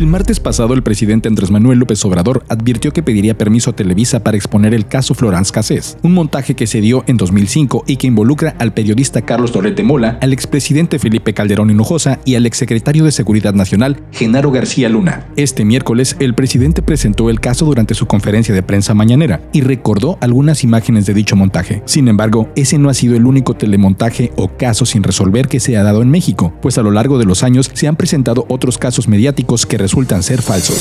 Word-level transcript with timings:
El 0.00 0.06
martes 0.06 0.40
pasado, 0.40 0.72
el 0.72 0.82
presidente 0.82 1.28
Andrés 1.28 1.50
Manuel 1.50 1.78
López 1.78 2.02
Obrador 2.06 2.42
advirtió 2.48 2.90
que 2.90 3.02
pediría 3.02 3.36
permiso 3.36 3.68
a 3.68 3.76
Televisa 3.76 4.24
para 4.24 4.38
exponer 4.38 4.72
el 4.72 4.86
caso 4.86 5.12
Florence 5.12 5.52
Cassés, 5.52 5.98
un 6.02 6.14
montaje 6.14 6.56
que 6.56 6.66
se 6.66 6.80
dio 6.80 7.04
en 7.06 7.18
2005 7.18 7.84
y 7.86 7.96
que 7.96 8.06
involucra 8.06 8.54
al 8.58 8.72
periodista 8.72 9.20
Carlos 9.20 9.52
Torrete 9.52 9.82
Mola, 9.82 10.16
al 10.22 10.32
expresidente 10.32 10.98
Felipe 10.98 11.34
Calderón 11.34 11.68
Hinojosa 11.68 12.18
y 12.24 12.36
al 12.36 12.46
exsecretario 12.46 13.04
de 13.04 13.12
Seguridad 13.12 13.52
Nacional, 13.52 14.02
Genaro 14.10 14.50
García 14.50 14.88
Luna. 14.88 15.26
Este 15.36 15.66
miércoles, 15.66 16.16
el 16.18 16.32
presidente 16.32 16.80
presentó 16.80 17.28
el 17.28 17.38
caso 17.38 17.66
durante 17.66 17.92
su 17.92 18.06
conferencia 18.06 18.54
de 18.54 18.62
prensa 18.62 18.94
mañanera 18.94 19.42
y 19.52 19.60
recordó 19.60 20.16
algunas 20.22 20.64
imágenes 20.64 21.04
de 21.04 21.12
dicho 21.12 21.36
montaje. 21.36 21.82
Sin 21.84 22.08
embargo, 22.08 22.48
ese 22.56 22.78
no 22.78 22.88
ha 22.88 22.94
sido 22.94 23.16
el 23.16 23.26
único 23.26 23.52
telemontaje 23.52 24.32
o 24.36 24.48
caso 24.48 24.86
sin 24.86 25.02
resolver 25.02 25.46
que 25.46 25.60
se 25.60 25.76
ha 25.76 25.82
dado 25.82 26.00
en 26.00 26.08
México, 26.08 26.54
pues 26.62 26.78
a 26.78 26.82
lo 26.82 26.90
largo 26.90 27.18
de 27.18 27.26
los 27.26 27.42
años 27.42 27.70
se 27.74 27.86
han 27.86 27.96
presentado 27.96 28.46
otros 28.48 28.78
casos 28.78 29.06
mediáticos 29.06 29.66
que 29.66 29.89
resultan 29.90 30.22
ser 30.22 30.40
falsos. 30.40 30.78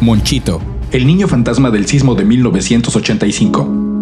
Monchito, 0.00 0.62
el 0.92 1.06
niño 1.06 1.28
fantasma 1.28 1.70
del 1.70 1.84
sismo 1.84 2.14
de 2.14 2.24
1985. 2.24 3.93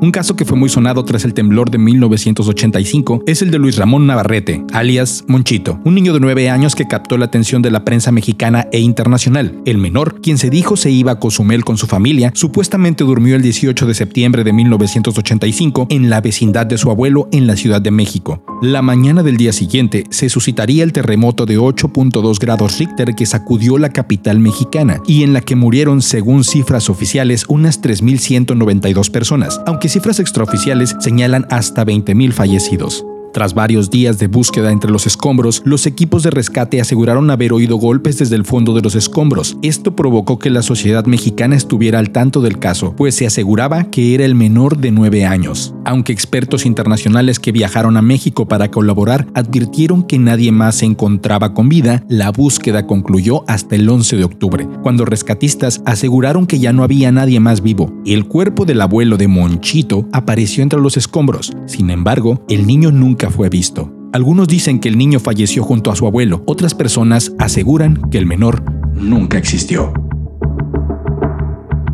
Un 0.00 0.12
caso 0.12 0.36
que 0.36 0.44
fue 0.44 0.56
muy 0.56 0.68
sonado 0.68 1.04
tras 1.04 1.24
el 1.24 1.34
temblor 1.34 1.72
de 1.72 1.78
1985 1.78 3.24
es 3.26 3.42
el 3.42 3.50
de 3.50 3.58
Luis 3.58 3.76
Ramón 3.76 4.06
Navarrete, 4.06 4.64
alias 4.72 5.24
Monchito, 5.26 5.80
un 5.84 5.96
niño 5.96 6.12
de 6.12 6.20
9 6.20 6.50
años 6.50 6.76
que 6.76 6.86
captó 6.86 7.18
la 7.18 7.24
atención 7.24 7.62
de 7.62 7.72
la 7.72 7.84
prensa 7.84 8.12
mexicana 8.12 8.68
e 8.70 8.78
internacional. 8.78 9.60
El 9.64 9.78
menor, 9.78 10.20
quien 10.20 10.38
se 10.38 10.50
dijo 10.50 10.76
se 10.76 10.92
iba 10.92 11.10
a 11.10 11.18
Cozumel 11.18 11.64
con 11.64 11.78
su 11.78 11.88
familia, 11.88 12.30
supuestamente 12.32 13.02
durmió 13.02 13.34
el 13.34 13.42
18 13.42 13.86
de 13.86 13.94
septiembre 13.94 14.44
de 14.44 14.52
1985 14.52 15.88
en 15.90 16.08
la 16.08 16.20
vecindad 16.20 16.66
de 16.66 16.78
su 16.78 16.92
abuelo 16.92 17.28
en 17.32 17.48
la 17.48 17.56
Ciudad 17.56 17.82
de 17.82 17.90
México. 17.90 18.44
La 18.62 18.82
mañana 18.82 19.24
del 19.24 19.36
día 19.36 19.52
siguiente 19.52 20.04
se 20.10 20.28
suscitaría 20.28 20.84
el 20.84 20.92
terremoto 20.92 21.44
de 21.44 21.58
8.2 21.58 22.38
grados 22.38 22.78
Richter 22.78 23.16
que 23.16 23.26
sacudió 23.26 23.78
la 23.78 23.90
capital 23.90 24.38
mexicana 24.38 25.00
y 25.08 25.24
en 25.24 25.32
la 25.32 25.40
que 25.40 25.56
murieron, 25.56 26.02
según 26.02 26.44
cifras 26.44 26.88
oficiales, 26.88 27.46
unas 27.48 27.82
3.192 27.82 29.10
personas, 29.10 29.60
aunque 29.66 29.87
cifras 29.88 30.20
extraoficiales 30.20 30.96
señalan 31.00 31.46
hasta 31.50 31.84
20.000 31.84 32.32
fallecidos. 32.32 33.04
Tras 33.38 33.54
varios 33.54 33.88
días 33.88 34.18
de 34.18 34.26
búsqueda 34.26 34.72
entre 34.72 34.90
los 34.90 35.06
escombros, 35.06 35.62
los 35.64 35.86
equipos 35.86 36.24
de 36.24 36.30
rescate 36.30 36.80
aseguraron 36.80 37.30
haber 37.30 37.52
oído 37.52 37.76
golpes 37.76 38.18
desde 38.18 38.34
el 38.34 38.44
fondo 38.44 38.74
de 38.74 38.82
los 38.82 38.96
escombros. 38.96 39.56
Esto 39.62 39.94
provocó 39.94 40.40
que 40.40 40.50
la 40.50 40.60
sociedad 40.60 41.06
mexicana 41.06 41.54
estuviera 41.54 42.00
al 42.00 42.10
tanto 42.10 42.40
del 42.40 42.58
caso, 42.58 42.96
pues 42.96 43.14
se 43.14 43.28
aseguraba 43.28 43.84
que 43.92 44.16
era 44.16 44.24
el 44.24 44.34
menor 44.34 44.78
de 44.78 44.90
9 44.90 45.24
años. 45.24 45.72
Aunque 45.84 46.12
expertos 46.12 46.66
internacionales 46.66 47.38
que 47.38 47.52
viajaron 47.52 47.96
a 47.96 48.02
México 48.02 48.48
para 48.48 48.72
colaborar 48.72 49.28
advirtieron 49.34 50.02
que 50.02 50.18
nadie 50.18 50.50
más 50.50 50.74
se 50.74 50.86
encontraba 50.86 51.54
con 51.54 51.68
vida, 51.68 52.02
la 52.08 52.32
búsqueda 52.32 52.88
concluyó 52.88 53.44
hasta 53.46 53.76
el 53.76 53.88
11 53.88 54.16
de 54.16 54.24
octubre, 54.24 54.68
cuando 54.82 55.04
rescatistas 55.04 55.80
aseguraron 55.86 56.48
que 56.48 56.58
ya 56.58 56.72
no 56.72 56.82
había 56.82 57.12
nadie 57.12 57.38
más 57.38 57.62
vivo. 57.62 57.94
El 58.04 58.26
cuerpo 58.26 58.64
del 58.64 58.80
abuelo 58.80 59.16
de 59.16 59.28
Monchito 59.28 60.08
apareció 60.12 60.64
entre 60.64 60.80
los 60.80 60.96
escombros. 60.96 61.52
Sin 61.66 61.90
embargo, 61.90 62.44
el 62.48 62.66
niño 62.66 62.90
nunca 62.90 63.27
fue 63.30 63.48
visto. 63.48 63.92
Algunos 64.12 64.48
dicen 64.48 64.80
que 64.80 64.88
el 64.88 64.98
niño 64.98 65.20
falleció 65.20 65.62
junto 65.62 65.90
a 65.90 65.96
su 65.96 66.06
abuelo, 66.06 66.42
otras 66.46 66.74
personas 66.74 67.32
aseguran 67.38 68.00
que 68.10 68.18
el 68.18 68.26
menor 68.26 68.62
nunca 68.94 69.38
existió. 69.38 69.92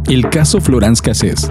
El 0.07 0.29
caso 0.29 0.61
Florence 0.61 1.03
Cassés 1.03 1.51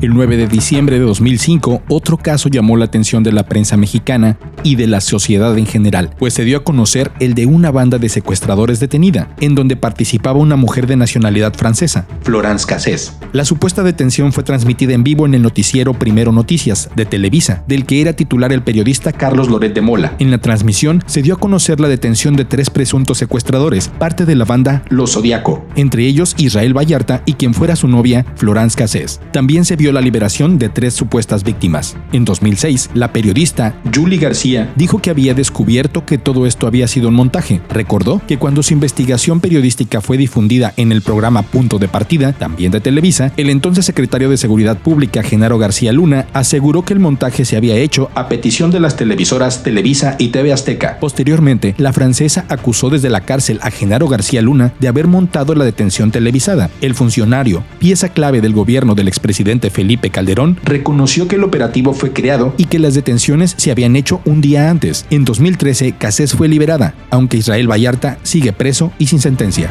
el 0.00 0.12
9 0.12 0.36
de 0.36 0.46
diciembre 0.46 0.98
de 0.98 1.04
2005, 1.04 1.82
otro 1.88 2.16
caso 2.16 2.48
llamó 2.48 2.76
la 2.76 2.84
atención 2.84 3.22
de 3.22 3.32
la 3.32 3.44
prensa 3.44 3.76
mexicana 3.76 4.38
y 4.62 4.76
de 4.76 4.86
la 4.86 5.00
sociedad 5.00 5.56
en 5.56 5.66
general, 5.66 6.10
pues 6.18 6.34
se 6.34 6.44
dio 6.44 6.58
a 6.58 6.64
conocer 6.64 7.12
el 7.20 7.34
de 7.34 7.46
una 7.46 7.70
banda 7.70 7.98
de 7.98 8.08
secuestradores 8.08 8.80
detenida, 8.80 9.34
en 9.40 9.54
donde 9.54 9.76
participaba 9.76 10.38
una 10.38 10.56
mujer 10.56 10.86
de 10.86 10.96
nacionalidad 10.96 11.54
francesa, 11.54 12.06
Florence 12.22 12.66
Cassés. 12.66 13.16
La 13.32 13.44
supuesta 13.44 13.82
detención 13.82 14.32
fue 14.32 14.44
transmitida 14.44 14.92
en 14.92 15.04
vivo 15.04 15.26
en 15.26 15.34
el 15.34 15.42
noticiero 15.42 15.94
Primero 15.94 16.32
Noticias, 16.32 16.90
de 16.96 17.06
Televisa, 17.06 17.64
del 17.66 17.86
que 17.86 18.00
era 18.00 18.12
titular 18.12 18.52
el 18.52 18.62
periodista 18.62 19.12
Carlos 19.12 19.48
Loret 19.48 19.74
de 19.74 19.80
Mola. 19.80 20.14
En 20.18 20.30
la 20.30 20.38
transmisión 20.38 21.02
se 21.06 21.22
dio 21.22 21.34
a 21.34 21.38
conocer 21.38 21.80
la 21.80 21.88
detención 21.88 22.36
de 22.36 22.44
tres 22.44 22.70
presuntos 22.70 23.18
secuestradores, 23.18 23.88
parte 23.88 24.24
de 24.24 24.34
la 24.34 24.44
banda 24.44 24.82
Los 24.88 25.12
Zodiaco, 25.12 25.64
entre 25.76 26.06
ellos 26.06 26.34
Israel 26.38 26.76
Vallarta 26.76 27.22
y 27.24 27.34
quien 27.34 27.54
fuera 27.54 27.76
su 27.76 27.88
novia, 27.88 28.26
Florence 28.36 28.76
Cassés. 28.76 29.20
También 29.32 29.64
se 29.64 29.76
vio 29.76 29.85
la 29.92 30.00
liberación 30.00 30.58
de 30.58 30.68
tres 30.68 30.94
supuestas 30.94 31.44
víctimas. 31.44 31.96
En 32.12 32.24
2006, 32.24 32.90
la 32.94 33.12
periodista 33.12 33.74
Julie 33.94 34.18
García 34.18 34.72
dijo 34.76 35.00
que 35.00 35.10
había 35.10 35.34
descubierto 35.34 36.04
que 36.04 36.18
todo 36.18 36.46
esto 36.46 36.66
había 36.66 36.88
sido 36.88 37.08
un 37.08 37.14
montaje. 37.14 37.60
Recordó 37.68 38.20
que 38.26 38.38
cuando 38.38 38.62
su 38.62 38.72
investigación 38.74 39.40
periodística 39.40 40.00
fue 40.00 40.16
difundida 40.16 40.72
en 40.76 40.92
el 40.92 41.02
programa 41.02 41.42
Punto 41.42 41.78
de 41.78 41.88
Partida, 41.88 42.32
también 42.32 42.72
de 42.72 42.80
Televisa, 42.80 43.32
el 43.36 43.50
entonces 43.50 43.84
secretario 43.84 44.30
de 44.30 44.36
Seguridad 44.36 44.78
Pública, 44.78 45.22
Genaro 45.22 45.58
García 45.58 45.92
Luna, 45.92 46.26
aseguró 46.32 46.84
que 46.84 46.92
el 46.92 47.00
montaje 47.00 47.44
se 47.44 47.56
había 47.56 47.76
hecho 47.76 48.10
a 48.14 48.28
petición 48.28 48.70
de 48.70 48.80
las 48.80 48.96
televisoras 48.96 49.62
Televisa 49.62 50.16
y 50.18 50.28
TV 50.28 50.52
Azteca. 50.52 50.98
Posteriormente, 51.00 51.74
la 51.78 51.92
francesa 51.92 52.44
acusó 52.48 52.90
desde 52.90 53.10
la 53.10 53.22
cárcel 53.22 53.58
a 53.62 53.70
Genaro 53.70 54.08
García 54.08 54.42
Luna 54.42 54.72
de 54.80 54.88
haber 54.88 55.06
montado 55.06 55.54
la 55.54 55.64
detención 55.64 56.10
televisada. 56.10 56.70
El 56.80 56.94
funcionario, 56.94 57.62
pieza 57.78 58.08
clave 58.08 58.40
del 58.40 58.52
gobierno 58.52 58.94
del 58.94 59.08
expresidente 59.08 59.70
Felipe 59.76 60.08
Calderón, 60.08 60.58
reconoció 60.64 61.28
que 61.28 61.36
el 61.36 61.44
operativo 61.44 61.92
fue 61.92 62.14
creado 62.14 62.54
y 62.56 62.64
que 62.64 62.78
las 62.78 62.94
detenciones 62.94 63.54
se 63.58 63.70
habían 63.70 63.94
hecho 63.94 64.22
un 64.24 64.40
día 64.40 64.70
antes. 64.70 65.04
En 65.10 65.26
2013, 65.26 65.92
Cassés 65.92 66.32
fue 66.32 66.48
liberada, 66.48 66.94
aunque 67.10 67.36
Israel 67.36 67.70
Vallarta 67.70 68.16
sigue 68.22 68.54
preso 68.54 68.90
y 68.98 69.08
sin 69.08 69.20
sentencia. 69.20 69.68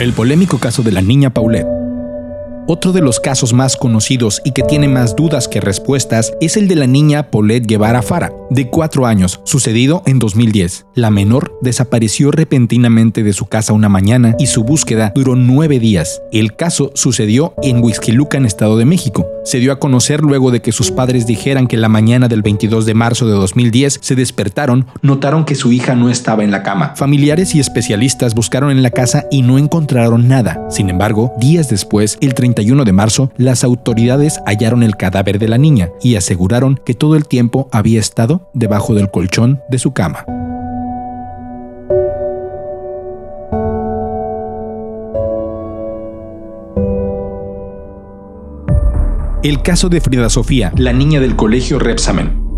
El 0.00 0.12
polémico 0.12 0.58
caso 0.58 0.82
de 0.82 0.90
la 0.90 1.02
niña 1.02 1.30
Paulette. 1.30 1.68
Otro 2.66 2.90
de 2.90 3.00
los 3.00 3.20
casos 3.20 3.52
más 3.52 3.76
conocidos 3.76 4.42
y 4.44 4.50
que 4.50 4.64
tiene 4.64 4.88
más 4.88 5.14
dudas 5.14 5.46
que 5.46 5.60
respuestas 5.60 6.32
es 6.40 6.56
el 6.56 6.66
de 6.66 6.74
la 6.74 6.88
niña 6.88 7.30
Paulette 7.30 7.66
Guevara 7.66 8.02
Fara, 8.02 8.32
de 8.50 8.68
4 8.68 9.06
años, 9.06 9.40
sucedido 9.44 10.02
en 10.06 10.18
2010. 10.18 10.86
La 10.94 11.10
menor 11.10 11.58
desapareció 11.62 12.30
repentinamente 12.30 13.22
de 13.22 13.32
su 13.32 13.46
casa 13.46 13.72
una 13.72 13.88
mañana 13.88 14.34
y 14.38 14.46
su 14.46 14.64
búsqueda 14.64 15.12
duró 15.14 15.36
9 15.36 15.78
días. 15.78 16.20
El 16.32 16.56
caso 16.56 16.92
sucedió 16.94 17.54
en 17.62 17.80
en 18.32 18.44
Estado 18.44 18.76
de 18.76 18.84
México. 18.84 19.26
Se 19.44 19.58
dio 19.58 19.72
a 19.72 19.78
conocer 19.78 20.20
luego 20.20 20.50
de 20.50 20.60
que 20.60 20.72
sus 20.72 20.90
padres 20.90 21.26
dijeran 21.26 21.66
que 21.66 21.76
la 21.76 21.88
mañana 21.88 22.28
del 22.28 22.42
22 22.42 22.86
de 22.86 22.94
marzo 22.94 23.26
de 23.26 23.32
2010 23.32 23.98
se 24.00 24.14
despertaron, 24.14 24.86
notaron 25.02 25.44
que 25.44 25.54
su 25.54 25.72
hija 25.72 25.94
no 25.94 26.10
estaba 26.10 26.44
en 26.44 26.50
la 26.50 26.62
cama. 26.62 26.94
Familiares 26.96 27.54
y 27.54 27.60
especialistas 27.60 28.34
buscaron 28.34 28.70
en 28.70 28.82
la 28.82 28.90
casa 28.90 29.26
y 29.30 29.42
no 29.42 29.58
encontraron 29.58 30.28
nada. 30.28 30.66
Sin 30.70 30.90
embargo, 30.90 31.32
días 31.38 31.68
después, 31.68 32.18
el 32.20 32.34
30 32.34 32.62
de 32.84 32.92
marzo, 32.92 33.32
las 33.36 33.64
autoridades 33.64 34.40
hallaron 34.46 34.82
el 34.82 34.96
cadáver 34.96 35.38
de 35.38 35.48
la 35.48 35.58
niña 35.58 35.88
y 36.02 36.16
aseguraron 36.16 36.80
que 36.84 36.94
todo 36.94 37.16
el 37.16 37.26
tiempo 37.26 37.68
había 37.72 38.00
estado 38.00 38.39
debajo 38.52 38.94
del 38.94 39.10
colchón 39.10 39.62
de 39.68 39.78
su 39.78 39.92
cama. 39.92 40.24
El 49.42 49.62
caso 49.62 49.88
de 49.88 50.02
Frida 50.02 50.28
Sofía, 50.28 50.70
la 50.76 50.92
niña 50.92 51.18
del 51.18 51.34
colegio 51.34 51.78
Repsamen. 51.78 52.49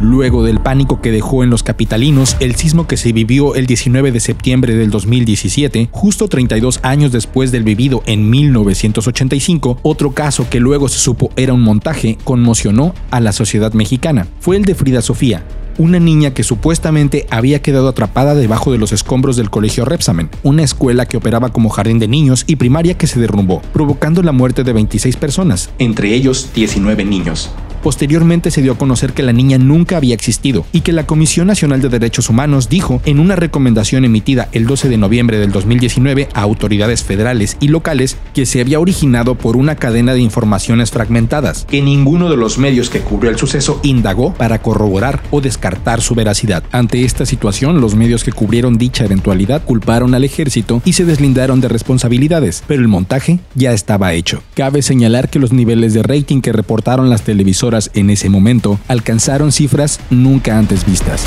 Luego 0.00 0.44
del 0.44 0.60
pánico 0.60 1.00
que 1.00 1.10
dejó 1.10 1.42
en 1.42 1.48
los 1.48 1.62
capitalinos 1.62 2.36
el 2.40 2.54
sismo 2.54 2.86
que 2.86 2.98
se 2.98 3.12
vivió 3.12 3.54
el 3.54 3.66
19 3.66 4.12
de 4.12 4.20
septiembre 4.20 4.74
del 4.74 4.90
2017, 4.90 5.88
justo 5.90 6.28
32 6.28 6.80
años 6.82 7.12
después 7.12 7.50
del 7.50 7.64
vivido 7.64 8.02
en 8.04 8.28
1985, 8.28 9.78
otro 9.82 10.12
caso 10.12 10.50
que 10.50 10.60
luego 10.60 10.88
se 10.88 10.98
supo 10.98 11.30
era 11.36 11.54
un 11.54 11.62
montaje 11.62 12.18
conmocionó 12.24 12.94
a 13.10 13.20
la 13.20 13.32
sociedad 13.32 13.72
mexicana. 13.72 14.26
Fue 14.38 14.56
el 14.56 14.66
de 14.66 14.74
Frida 14.74 15.00
Sofía, 15.00 15.44
una 15.78 15.98
niña 15.98 16.34
que 16.34 16.42
supuestamente 16.42 17.26
había 17.30 17.62
quedado 17.62 17.88
atrapada 17.88 18.34
debajo 18.34 18.72
de 18.72 18.78
los 18.78 18.92
escombros 18.92 19.36
del 19.36 19.48
colegio 19.48 19.86
Repsamen, 19.86 20.28
una 20.42 20.62
escuela 20.62 21.06
que 21.06 21.16
operaba 21.16 21.50
como 21.50 21.70
jardín 21.70 21.98
de 21.98 22.08
niños 22.08 22.44
y 22.46 22.56
primaria 22.56 22.98
que 22.98 23.06
se 23.06 23.18
derrumbó, 23.18 23.62
provocando 23.72 24.22
la 24.22 24.32
muerte 24.32 24.62
de 24.62 24.74
26 24.74 25.16
personas, 25.16 25.70
entre 25.78 26.12
ellos 26.12 26.50
19 26.54 27.04
niños. 27.06 27.50
Posteriormente 27.86 28.50
se 28.50 28.62
dio 28.62 28.72
a 28.72 28.78
conocer 28.78 29.12
que 29.12 29.22
la 29.22 29.32
niña 29.32 29.58
nunca 29.58 29.96
había 29.96 30.16
existido 30.16 30.66
y 30.72 30.80
que 30.80 30.90
la 30.90 31.06
Comisión 31.06 31.46
Nacional 31.46 31.80
de 31.80 31.88
Derechos 31.88 32.28
Humanos 32.28 32.68
dijo 32.68 33.00
en 33.04 33.20
una 33.20 33.36
recomendación 33.36 34.04
emitida 34.04 34.48
el 34.50 34.66
12 34.66 34.88
de 34.88 34.96
noviembre 34.96 35.38
del 35.38 35.52
2019 35.52 36.28
a 36.34 36.40
autoridades 36.40 37.04
federales 37.04 37.56
y 37.60 37.68
locales 37.68 38.16
que 38.34 38.44
se 38.44 38.60
había 38.60 38.80
originado 38.80 39.36
por 39.36 39.56
una 39.56 39.76
cadena 39.76 40.14
de 40.14 40.20
informaciones 40.20 40.90
fragmentadas, 40.90 41.64
que 41.64 41.80
ninguno 41.80 42.28
de 42.28 42.36
los 42.36 42.58
medios 42.58 42.90
que 42.90 43.02
cubrió 43.02 43.30
el 43.30 43.38
suceso 43.38 43.78
indagó 43.84 44.34
para 44.34 44.60
corroborar 44.60 45.22
o 45.30 45.40
descartar 45.40 46.00
su 46.00 46.16
veracidad. 46.16 46.64
Ante 46.72 47.04
esta 47.04 47.24
situación, 47.24 47.80
los 47.80 47.94
medios 47.94 48.24
que 48.24 48.32
cubrieron 48.32 48.78
dicha 48.78 49.04
eventualidad 49.04 49.62
culparon 49.64 50.12
al 50.16 50.24
ejército 50.24 50.82
y 50.84 50.94
se 50.94 51.04
deslindaron 51.04 51.60
de 51.60 51.68
responsabilidades, 51.68 52.64
pero 52.66 52.82
el 52.82 52.88
montaje 52.88 53.38
ya 53.54 53.72
estaba 53.72 54.12
hecho. 54.12 54.42
Cabe 54.54 54.82
señalar 54.82 55.30
que 55.30 55.38
los 55.38 55.52
niveles 55.52 55.94
de 55.94 56.02
rating 56.02 56.40
que 56.40 56.50
reportaron 56.50 57.10
las 57.10 57.22
televisoras 57.22 57.75
en 57.94 58.10
ese 58.10 58.28
momento 58.28 58.78
alcanzaron 58.88 59.52
cifras 59.52 60.00
nunca 60.10 60.58
antes 60.58 60.86
vistas. 60.86 61.24